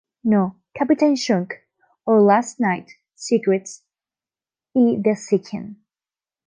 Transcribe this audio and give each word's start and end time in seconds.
No, 0.23 0.55
Captain 0.73 1.15
Chunk!, 1.15 1.53
Our 2.07 2.21
Last 2.23 2.59
Night, 2.59 2.93
Secrets, 3.13 3.83
y 4.73 4.97
The 4.99 5.13
Seeking. 5.15 5.75